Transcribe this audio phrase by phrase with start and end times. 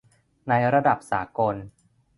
[0.49, 1.55] ในระดับสากล